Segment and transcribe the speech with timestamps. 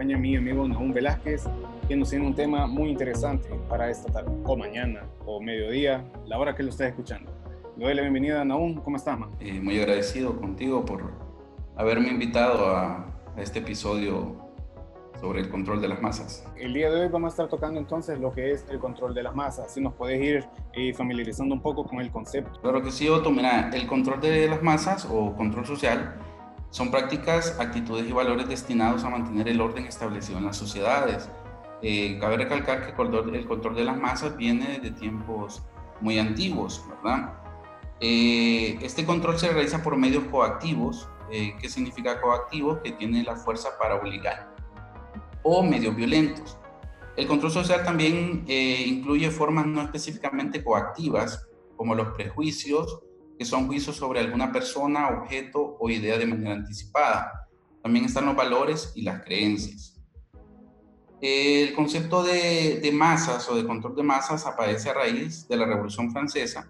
[0.00, 1.44] acompaña mi amigo Naúm Velázquez,
[1.86, 6.38] que nos tiene un tema muy interesante para esta tarde, o mañana, o mediodía, la
[6.38, 7.30] hora que lo estés escuchando.
[7.76, 9.28] Le doy la bienvenida a Naúm, ¿cómo estás, man?
[9.40, 11.12] Eh, muy agradecido contigo por
[11.76, 14.36] haberme invitado a, a este episodio
[15.20, 16.46] sobre el control de las masas.
[16.56, 19.22] El día de hoy vamos a estar tocando entonces lo que es el control de
[19.22, 19.70] las masas.
[19.74, 22.58] Si nos puedes ir eh, familiarizando un poco con el concepto.
[22.62, 23.30] Claro que sí, Otto.
[23.30, 26.14] Mira, el control de las masas o control social
[26.70, 31.28] son prácticas, actitudes y valores destinados a mantener el orden establecido en las sociedades.
[31.82, 35.62] Eh, cabe recalcar que el control de las masas viene de tiempos
[36.00, 37.34] muy antiguos, ¿verdad?
[38.00, 41.08] Eh, este control se realiza por medios coactivos.
[41.30, 42.82] ¿Qué significa coactivo?
[42.82, 44.50] Que tiene la fuerza para obligar
[45.42, 46.58] o medios violentos.
[47.16, 51.46] El control social también eh, incluye formas no específicamente coactivas,
[51.76, 53.00] como los prejuicios,
[53.40, 57.48] que son juicios sobre alguna persona, objeto o idea de manera anticipada.
[57.82, 59.98] También están los valores y las creencias.
[61.22, 66.12] El concepto de, masas o de control de masas aparece a raíz de la Revolución
[66.12, 66.68] Francesa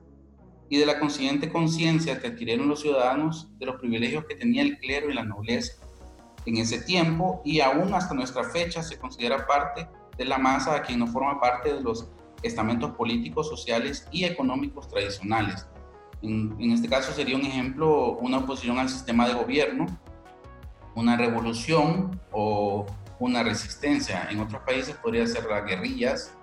[0.69, 4.79] y de la consiguiente conciencia que adquirieron los ciudadanos de los privilegios que tenía el
[4.79, 5.73] clero y la nobleza
[6.47, 10.83] en ese tiempo y aún hasta nuestra fecha se considera parte de la masa a
[10.83, 12.07] quien no forma parte de los
[12.45, 15.67] estamentos políticos, sociales y económicos tradicionales.
[16.23, 19.87] En, en, este caso sería un ejemplo una oposición al sistema de gobierno,
[20.95, 22.87] una revolución o
[23.19, 24.29] una resistencia.
[24.31, 26.37] En otros países podría ser las guerrillas,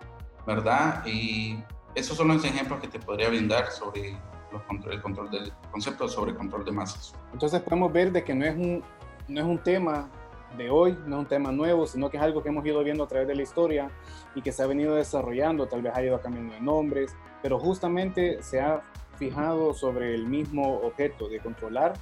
[0.46, 1.06] ¿verdad?
[1.06, 1.58] Y
[1.96, 4.18] esos son los ejemplos que te podría brindar sobre
[4.52, 7.14] los control, el control del concepto sobre control de masas.
[7.34, 8.84] Entonces podemos ver de que no es un
[9.28, 10.10] no es un tema
[10.58, 13.04] de hoy, no es un tema nuevo, sino que es algo que hemos ido viendo
[13.04, 13.90] a través de la historia
[14.36, 18.42] y que se ha venido desarrollando, tal vez ha ido cambiando de nombres, pero justamente
[18.42, 18.82] se ha
[19.18, 21.94] fijado sobre el mismo objeto de controlar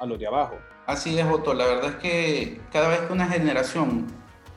[0.00, 0.54] a los de abajo.
[0.86, 1.54] Así es, Otto.
[1.54, 4.06] La verdad es que cada vez que una generación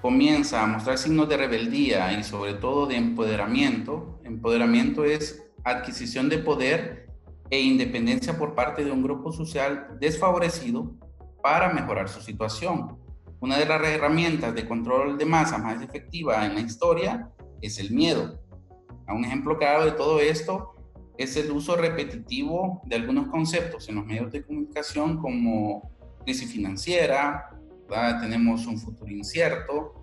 [0.01, 6.37] comienza a mostrar signos de rebeldía y sobre todo de empoderamiento, empoderamiento es adquisición de
[6.37, 7.09] poder
[7.49, 10.93] e independencia por parte de un grupo social desfavorecido
[11.41, 12.99] para mejorar su situación.
[13.39, 17.29] Una de las herramientas de control de masa más efectiva en la historia
[17.61, 18.39] es el miedo.
[19.07, 20.74] Un ejemplo claro de todo esto
[21.17, 25.91] es el uso repetitivo de algunos conceptos en los medios de comunicación como
[26.23, 27.51] crisis financiera,
[28.21, 29.93] tenemos un futuro incierto,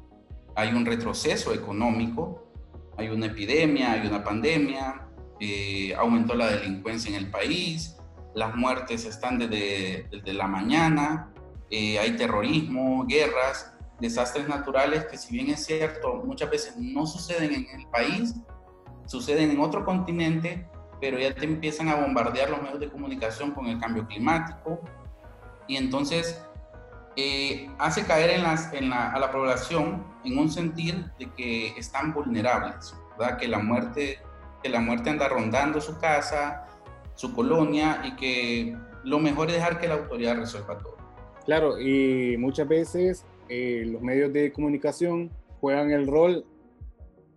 [0.55, 2.53] hay un retroceso económico,
[2.97, 5.09] hay una epidemia, hay una pandemia,
[5.41, 7.97] eh, aumentó la delincuencia en el país,
[8.35, 11.33] las muertes están desde, desde la mañana,
[11.71, 17.53] eh, hay terrorismo, guerras, desastres naturales que si bien es cierto, muchas veces no suceden
[17.55, 18.35] en el país,
[19.07, 20.69] suceden en otro continente,
[21.03, 24.81] pero ya te empiezan a bombardear los medios de comunicación con el cambio climático
[25.67, 26.41] y entonces
[27.17, 32.95] eh, hace caer en la, a la población en un sentir de que están vulnerables,
[33.19, 33.37] ¿verdad?
[33.37, 34.21] que la muerte
[34.63, 36.69] que la muerte anda rondando su casa,
[37.17, 40.97] su colonia y que lo mejor es dejar que la autoridad resuelva todo.
[41.45, 46.47] Claro, y muchas veces eh, los medios de comunicación juegan el rol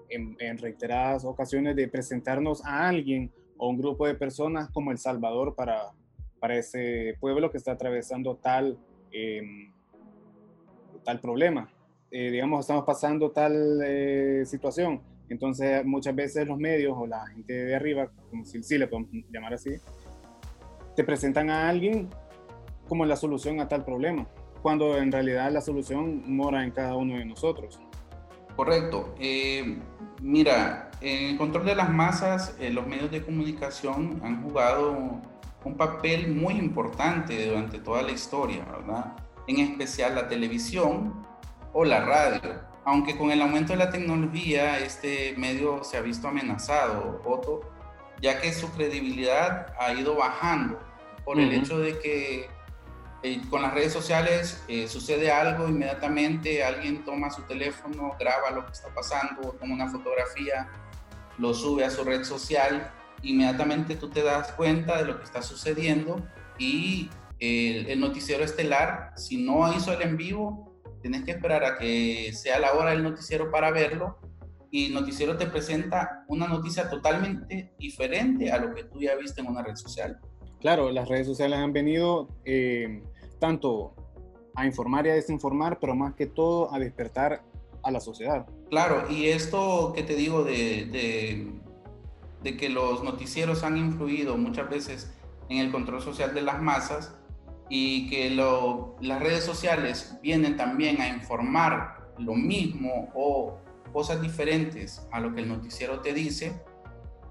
[0.08, 5.56] en, reiteradas ocasiones de presentarnos a alguien o un grupo de personas como el Salvador
[5.56, 5.92] para,
[6.40, 8.78] para ese pueblo que está atravesando tal,
[9.12, 9.72] em,
[11.04, 11.70] tal problema.
[12.12, 15.02] Eh, digamos, estamos pasando tal eh, situación.
[15.30, 19.10] Entonces, muchas veces los medios o la gente de arriba, como si, si le podemos
[19.32, 19.72] llamar así,
[20.96, 22.10] te presentan a alguien
[22.88, 24.28] como la solución a tal problema,
[24.62, 27.80] cuando en realidad la solución mora en cada uno de nosotros.
[28.56, 29.14] Correcto.
[29.20, 29.78] Eh,
[30.22, 35.22] mira, en el control de las masas, eh, los medios de comunicación han jugado
[35.64, 39.14] un papel muy importante durante toda la historia, ¿verdad?
[39.48, 41.26] En especial la televisión
[41.74, 42.42] o la radio.
[42.86, 47.62] Aunque con el aumento de la tecnología, este medio se ha visto amenazado, Otto,
[48.22, 50.80] ya que su credibilidad ha ido bajando
[51.26, 52.48] por el hecho de que
[53.24, 58.64] eh, con las redes sociales eh, sucede algo, inmediatamente alguien toma su teléfono, graba lo
[58.68, 60.70] que está pasando, toma una fotografía,
[61.38, 62.92] lo sube a su red social,
[63.22, 66.26] inmediatamente tú te das cuenta de lo que está sucediendo
[66.58, 67.10] y
[67.40, 72.32] el, el noticiero estelar, si no hizo el en vivo, tienes que esperar a que
[72.34, 74.18] sea la hora del noticiero para verlo
[74.72, 79.42] y el noticiero te presenta una noticia totalmente diferente a lo que tú ya viste
[79.42, 80.20] en una red social.
[80.60, 83.04] Claro, las redes sociales han venido eh,
[83.40, 83.94] tanto
[84.56, 87.44] a informar y a desinformar, pero más que todo a despertar
[87.92, 88.46] la sociedad.
[88.70, 91.56] Claro, y esto que te digo de,
[92.44, 95.12] de, que los noticieros han influido muchas veces
[95.50, 97.16] en el control social de las masas,
[97.70, 98.30] y que
[99.02, 103.58] las redes sociales vienen también a informar lo mismo o
[103.92, 106.62] cosas diferentes a lo que el noticiero te dice,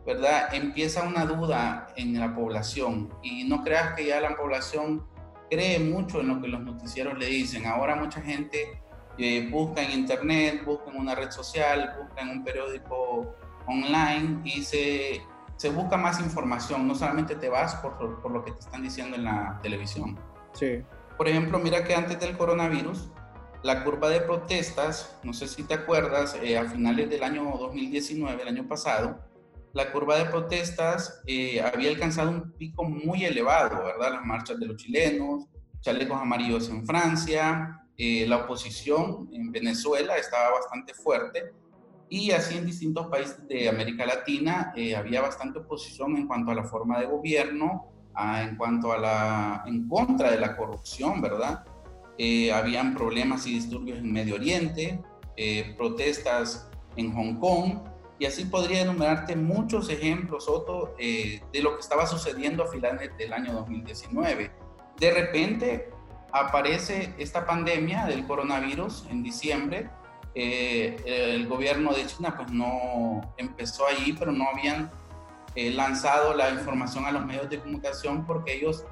[0.04, 0.52] ¿verdad?
[0.54, 5.06] Empieza una duda en la población y no creas que ya la población
[5.50, 7.66] cree mucho en lo que los noticieros le dicen.
[7.66, 8.82] Ahora mucha gente
[9.18, 13.34] eh, busca en internet, busca en una red social, busca en un periódico
[13.66, 15.22] online y se,
[15.56, 19.16] se busca más información, no solamente te vas por, por, lo que te están diciendo
[19.16, 20.18] en la televisión.
[20.52, 20.82] Sí.
[21.16, 23.10] Por ejemplo, mira que antes del coronavirus,
[23.62, 28.42] la curva de protestas, no sé si te acuerdas, eh, a finales del año 2019,
[28.42, 29.20] el año pasado,
[29.72, 34.12] la curva de protestas eh, había alcanzado un pico muy elevado, ¿verdad?
[34.12, 35.46] Las marchas de los chilenos,
[35.80, 41.52] chalecos amarillos en Francia, eh, la oposición en Venezuela estaba bastante fuerte
[42.08, 46.54] y así en distintos países de América Latina eh, había bastante oposición en cuanto a
[46.54, 51.64] la forma de gobierno, en cuanto a la, en contra de la corrupción, ¿verdad?
[52.54, 55.02] habían problemas y disturbios en Medio Oriente,
[55.76, 57.80] protestas en Hong Kong,
[58.18, 60.46] y así podría enumerarte muchos ejemplos,
[60.98, 64.50] eh, de lo que estaba sucediendo a finales del año 2019.
[64.98, 65.90] De repente
[66.34, 69.88] aparece esta pandemia del coronavirus en diciembre.
[70.34, 74.90] Eh, el gobierno de China pues no empezó allí, pero no habían
[75.54, 78.84] eh, lanzado la información a los medios de comunicación porque ellos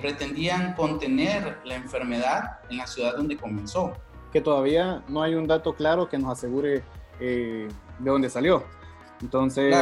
[0.00, 3.92] pretendían contener la enfermedad en la ciudad donde comenzó.
[4.32, 6.84] Que todavía no hay un dato claro que nos asegure
[7.20, 7.68] eh,
[7.98, 8.64] de dónde salió.
[9.22, 9.74] Entonces,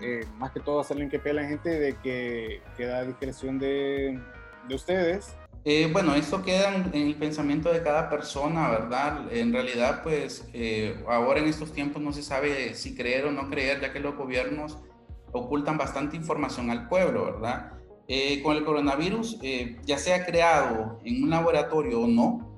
[0.00, 4.20] eh, más que todo hacerle hincapié a la gente de que queda a discreción de,
[4.68, 5.34] de ustedes.
[5.70, 9.30] Eh, bueno, esto queda en, el pensamiento de cada persona, ¿verdad?
[9.30, 10.48] En realidad, pues
[11.06, 14.16] ahora en estos tiempos no se sabe si creer o no creer, ya que los
[14.16, 14.78] gobiernos
[15.30, 17.72] ocultan bastante información al pueblo, ¿verdad?
[18.42, 19.40] con el coronavirus,
[19.84, 22.50] ya sea creado en un laboratorio o no,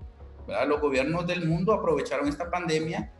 [0.46, 0.68] ¿verdad?
[0.68, 3.12] los gobiernos del mundo aprovecharon esta pandemia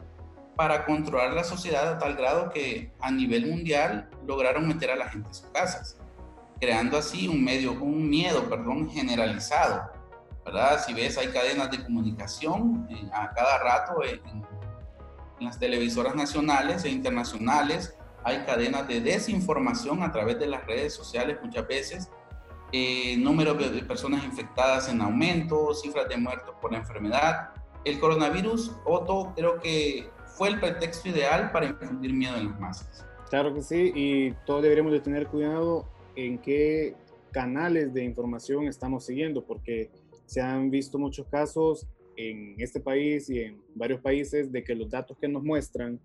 [0.54, 5.08] para controlar la sociedad a tal grado que a nivel mundial lograron meter a la
[5.08, 5.99] gente en sus casas,
[6.60, 9.90] creando así un medio, un miedo, perdón, generalizado,
[10.44, 10.84] ¿verdad?
[10.84, 14.20] Si ves, hay cadenas de comunicación eh, a cada rato en,
[15.40, 21.38] las televisoras nacionales e internacionales, hay cadenas de desinformación a través de las redes sociales
[21.42, 22.10] muchas veces,
[22.72, 27.52] eh, número de personas infectadas en aumento, cifras de muertos por enfermedad.
[27.86, 33.06] El coronavirus, Otto, creo que fue el pretexto ideal para infundir miedo en las masas.
[33.30, 36.94] Claro que sí, y todos deberíamos de tener cuidado en qué
[37.32, 39.90] canales de información estamos siguiendo, porque
[40.26, 41.86] se han visto muchos casos
[42.16, 45.98] en este país y en varios países de que los datos que nos muestran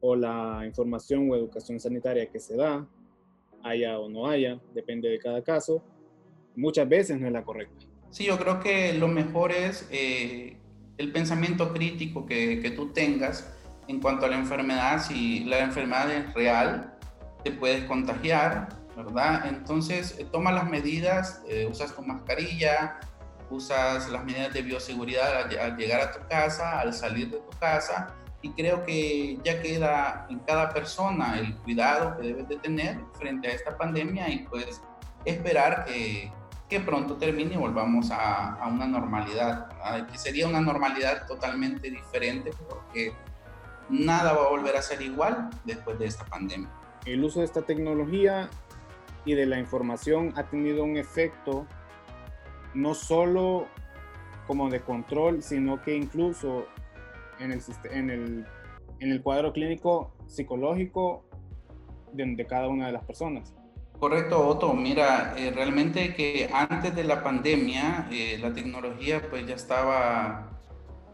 [0.00, 2.86] o la información o educación sanitaria que se da,
[3.62, 5.82] haya o no haya, depende de cada caso,
[6.54, 7.86] muchas veces no es la correcta.
[8.10, 10.56] Sí, yo creo que lo mejor es eh,
[10.96, 13.52] el pensamiento crítico que, que tú tengas
[13.88, 16.96] en cuanto a la enfermedad, si la enfermedad es real,
[17.44, 19.46] te puedes contagiar, ¿verdad?
[19.46, 22.98] Entonces, eh, toma las medidas, eh, usas tu mascarilla,
[23.50, 28.14] usas las medidas de bioseguridad al, llegar a tu casa, al salir de tu casa,
[28.42, 33.48] y creo que ya queda en cada persona el cuidado que debes de tener frente
[33.48, 34.80] a esta pandemia y pues
[35.24, 36.32] esperar que,
[36.68, 40.06] que pronto termine y volvamos a, a una normalidad, ¿verdad?
[40.06, 43.12] que sería una normalidad totalmente diferente porque
[43.88, 46.70] nada va a volver a ser igual después de esta pandemia.
[47.04, 48.50] El uso de esta tecnología
[49.26, 51.66] y de la información ha tenido un efecto
[52.74, 53.66] no solo
[54.46, 56.66] como de control, sino que incluso
[57.40, 58.46] en el, en el,
[59.00, 61.24] en el cuadro clínico psicológico
[62.12, 63.54] de, cada una de las personas.
[63.98, 64.72] Correcto, Otto.
[64.74, 70.60] Mira, eh, realmente que antes de la pandemia eh, la tecnología pues ya estaba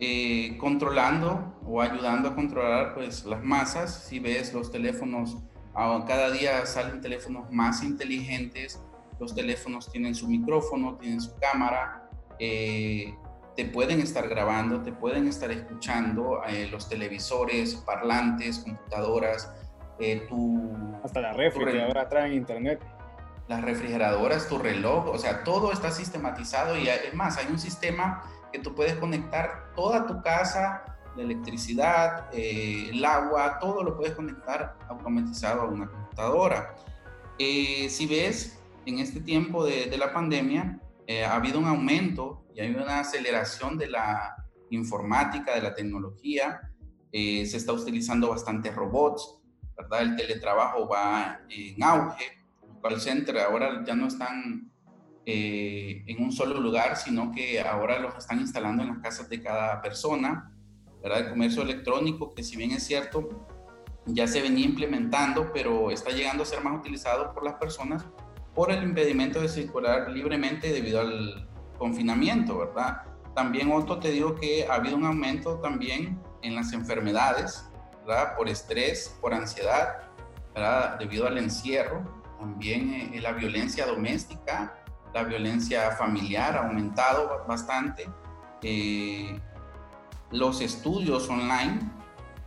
[0.01, 4.05] eh, controlando o ayudando a controlar pues las masas.
[4.05, 5.39] Si ves los teléfonos,
[5.75, 8.83] cada día salen teléfonos más inteligentes,
[9.19, 13.15] los teléfonos tienen su micrófono, tienen su cámara, eh,
[13.57, 19.53] te pueden estar grabando, te pueden estar escuchando, eh, los televisores, parlantes, computadoras,
[20.29, 20.73] tu...
[21.05, 22.81] Hasta la refrigeradora traen internet.
[23.49, 28.59] Las refrigeradoras, tu reloj, o sea, todo está sistematizado y además hay un sistema que
[28.59, 34.77] tú puedes conectar toda tu casa, la electricidad, eh, el agua, todo lo puedes conectar
[34.89, 36.75] automatizado a una computadora.
[37.39, 42.45] Eh, si ves, en este tiempo de, de la pandemia eh, ha habido un aumento
[42.55, 44.37] y hay una aceleración de la
[44.71, 46.61] informática, de la tecnología,
[47.13, 49.39] se está utilizando bastante robots,
[49.77, 50.01] ¿verdad?
[50.01, 52.43] El teletrabajo va en auge,
[52.83, 54.73] los call ahora ya no están
[55.25, 59.41] eh, en un solo lugar, sino que ahora los están instalando en las casas de
[59.41, 60.52] cada persona.
[61.03, 61.21] ¿Verdad?
[61.21, 63.29] El comercio electrónico, que si bien es cierto,
[64.07, 68.05] ya se venía implementando, pero está llegando a ser más utilizado por las personas
[68.55, 73.03] por el impedimento de circular libremente debido al confinamiento, ¿verdad?
[73.35, 77.67] También, Otto, te digo que ha habido un aumento también en las enfermedades,
[78.07, 78.37] ¿verdad?
[78.37, 80.11] Por estrés, por ansiedad,
[80.55, 80.99] ¿verdad?
[80.99, 82.03] Debido al encierro,
[82.39, 84.75] también eh, la violencia doméstica,
[85.15, 88.07] la violencia familiar ha aumentado bastante.
[88.63, 89.41] Eh,
[90.33, 91.79] los estudios online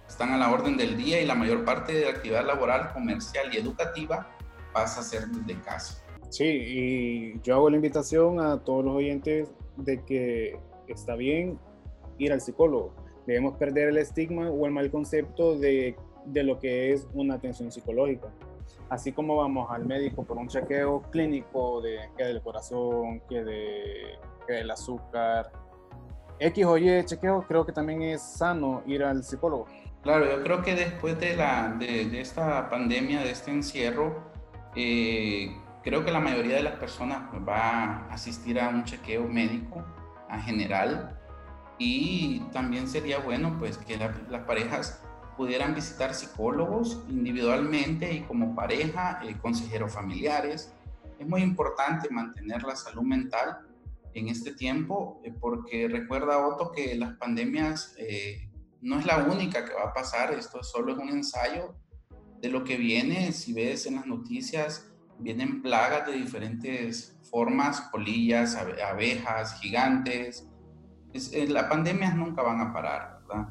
[0.08, 3.54] están a la orden del día y la mayor parte de la actividad laboral, comercial
[3.54, 4.28] y educativa
[4.74, 6.04] pasa a ser de casa.
[6.30, 11.60] Sí, y yo hago la invitación a todos los oyentes de que está bien
[12.18, 12.94] ir al psicólogo.
[13.26, 17.72] Debemos perder el estigma o el mal concepto de, de lo que es una atención
[17.72, 18.28] psicológica.
[18.90, 24.18] Así como vamos al médico por un chequeo clínico de que del corazón, que, de,
[24.46, 25.52] que del azúcar,
[26.40, 29.68] X o Y chequeo, creo que también es sano ir al psicólogo.
[30.04, 34.24] Claro, yo creo que después de, la, de, de esta pandemia, de este encierro,
[34.76, 39.84] eh, creo que la mayoría de las personas va a asistir a un chequeo médico
[40.30, 41.18] a general
[41.78, 45.02] y también sería bueno pues que las parejas
[45.38, 50.74] pudieran visitar psicólogos individualmente y como pareja, eh, consejeros familiares.
[51.20, 53.60] Es muy importante mantener la salud mental
[54.16, 57.96] en este tiempo eh, porque recuerda Otto que las pandemias
[58.82, 61.76] no es la única que va a pasar, esto solo es un ensayo
[62.40, 63.32] de lo que viene.
[63.32, 70.48] Si ves en las noticias, vienen plagas de diferentes formas, polillas, abejas, gigantes.
[71.14, 73.48] Es, eh, las pandemias nunca van a parar, ¿verdad?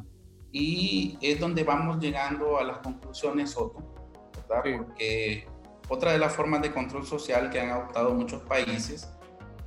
[0.52, 4.12] Y es donde vamos llegando a las conclusiones, Otto,
[4.48, 4.78] ¿verdad?
[4.78, 5.48] Porque
[5.88, 9.08] otra de las formas de control social que han adoptado muchos países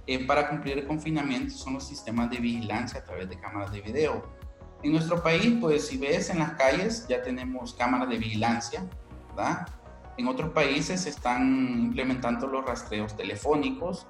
[0.07, 3.81] eh, para cumplir el confinamiento son los sistemas de vigilancia a través de cámaras de
[3.81, 4.23] video.
[4.81, 8.85] En nuestro país, pues si ves en las calles, ya tenemos cámaras de vigilancia,
[9.29, 9.67] ¿verdad?
[10.17, 11.43] En otros países se están
[11.77, 14.07] implementando los rastreos telefónicos,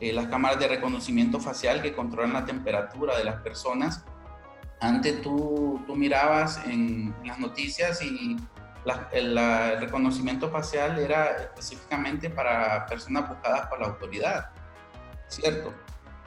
[0.00, 4.04] eh, las cámaras de reconocimiento facial que controlan la temperatura de las personas.
[4.80, 8.36] Antes tú, tú mirabas en las noticias y
[9.12, 14.50] el, el, reconocimiento facial era específicamente para personas buscadas por la autoridad,
[15.28, 15.72] ¿cierto?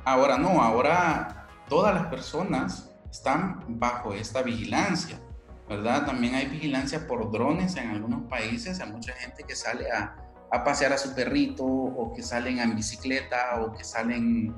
[0.05, 5.19] Ahora no, ahora todas las personas están bajo esta vigilancia,
[5.67, 6.05] ¿verdad?
[6.05, 10.15] También hay vigilancia por drones en algunos países, hay mucha gente que sale a,
[10.51, 14.55] a pasear a su perrito o que salen en bicicleta o que salen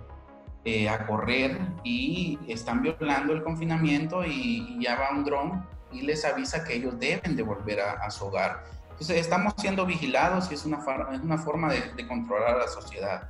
[0.65, 6.23] eh, a correr y están violando el confinamiento y, ya va un dron y les
[6.23, 8.63] avisa que ellos deben de volver a, su hogar.
[8.91, 10.77] Entonces estamos siendo vigilados y es una,
[11.11, 13.29] es una forma de, de controlar a la sociedad.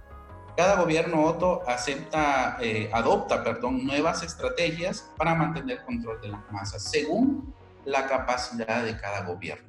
[0.56, 6.92] Cada gobierno Otto acepta, eh, adopta, perdón, nuevas estrategias para mantener control de las masas,
[6.92, 7.54] según
[7.86, 9.68] la capacidad de cada gobierno.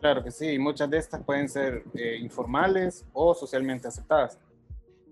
[0.00, 4.38] Claro que sí, muchas de estas pueden ser eh, informales o socialmente aceptadas.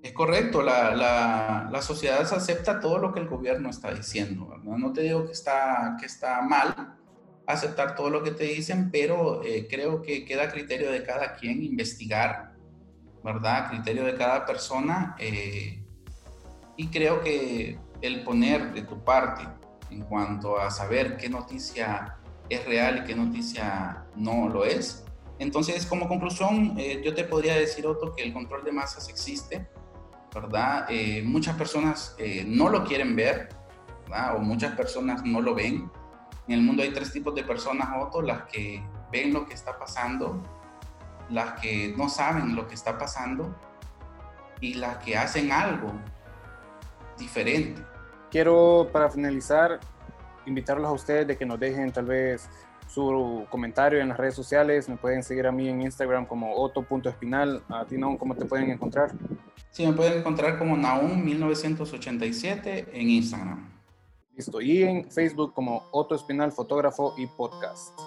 [0.03, 4.57] Es correcto, la, la, la, sociedad acepta todo lo que el gobierno está diciendo.
[4.63, 6.97] No te digo que está, que está mal
[7.49, 11.35] aceptar todo lo que te dicen, pero eh, creo que queda a criterio de cada
[11.35, 12.48] quien investigar
[13.29, 13.69] ¿verdad?
[13.69, 15.15] criterio de cada persona.
[15.19, 15.83] Eh,
[16.79, 19.47] y creo que el poner de tu parte
[19.91, 22.17] en cuanto a saber qué noticia
[22.49, 25.05] es real y qué noticia no lo es.
[25.39, 29.69] Entonces, como conclusión, eh, yo te podría decir, Otto, que el control de masas existe,
[30.35, 30.87] ¿verdad?
[30.89, 32.17] Eh, muchas personas
[32.47, 33.51] no lo quieren ver,
[34.05, 34.37] ¿verdad?
[34.37, 35.91] O muchas personas no lo ven.
[36.47, 38.83] En el mundo hay tres tipos de personas, Otto, las que
[39.13, 40.43] ven lo que está pasando,
[41.31, 43.55] las que no saben lo que está pasando
[44.61, 45.93] y las que hacen algo
[47.19, 47.83] diferente.
[48.31, 49.81] Quiero para finalizar
[50.47, 52.49] invitarlos a ustedes de que nos dejen tal vez
[52.89, 54.89] su comentario en las redes sociales.
[54.89, 57.63] Me pueden seguir a mí en Instagram como otto.espinal.
[57.69, 59.13] A ti, Naum, ¿cómo te pueden encontrar?
[59.71, 63.69] Sí, me pueden encontrar como Naum1987 en Instagram.
[64.35, 64.61] Listo.
[64.61, 67.99] Y en Facebook como Otto Espinal, fotógrafo y podcast.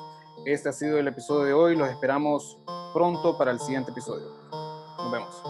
[0.46, 1.75] Este ha sido el episodio de hoy.
[1.75, 2.58] Los esperamos
[2.94, 4.28] pronto para el siguiente episodio.
[4.98, 5.44] Nos vemos.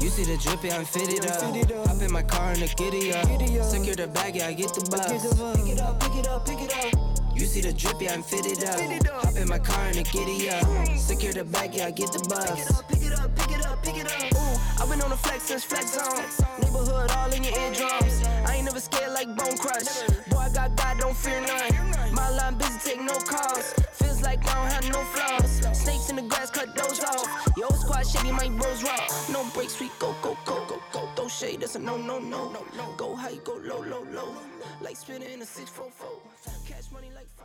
[0.00, 1.86] You see the drippy, I'm fitted up.
[1.86, 3.26] Hop in my car and the giddy up.
[3.64, 5.10] Secure the bag, yeah, I get the bus.
[5.56, 7.18] Pick it up, pick it up, pick it up.
[7.34, 8.80] You see the drippy, I'm fitted up.
[9.24, 10.64] Hop in my car and the giddy up.
[10.96, 12.82] Secure the bag, yeah, I get the bus.
[12.88, 15.44] Pick it up, pick it up, pick it up, Ooh, I've been on the flex
[15.44, 16.24] since flex zone.
[16.60, 18.24] Neighborhood all in your eardrums.
[18.46, 20.37] I ain't never scared like Bone Crush.
[20.54, 22.14] Got God, don't fear none.
[22.14, 23.74] My line busy, take no calls.
[23.92, 25.78] Feels like I don't have no flaws.
[25.78, 27.26] Snakes in the grass, cut those off.
[27.56, 29.06] Yo, squad shady, my bros raw.
[29.30, 31.08] No breaks, we go, go, go, go, go.
[31.14, 32.94] Throw shade, that's a no, no, no, no, no.
[32.96, 34.34] Go high, go low, low, low.
[34.80, 36.08] Like spinning in a 644.
[36.66, 37.37] Cash money like.